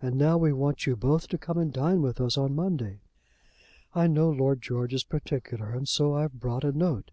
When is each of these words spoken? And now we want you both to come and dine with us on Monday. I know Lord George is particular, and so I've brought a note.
And 0.00 0.16
now 0.16 0.38
we 0.38 0.52
want 0.52 0.86
you 0.86 0.94
both 0.94 1.26
to 1.26 1.36
come 1.36 1.58
and 1.58 1.72
dine 1.72 2.00
with 2.00 2.20
us 2.20 2.38
on 2.38 2.54
Monday. 2.54 3.00
I 3.92 4.06
know 4.06 4.30
Lord 4.30 4.62
George 4.62 4.94
is 4.94 5.02
particular, 5.02 5.70
and 5.70 5.88
so 5.88 6.14
I've 6.14 6.34
brought 6.38 6.62
a 6.62 6.70
note. 6.70 7.10